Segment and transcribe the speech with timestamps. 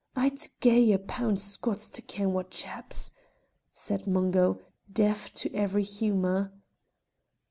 [0.15, 3.11] "I'd gie a pound Scots to ken wha chaps,"
[3.71, 4.59] said Mungo,
[4.91, 6.51] deaf to every humour.